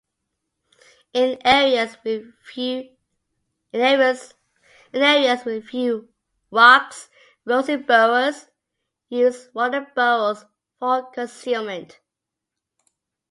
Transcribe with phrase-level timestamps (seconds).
[1.13, 2.89] In areas with few
[6.51, 7.09] rocks,
[7.45, 8.49] rosy boas
[9.09, 10.45] use rodent burrows
[10.79, 11.99] for concealment.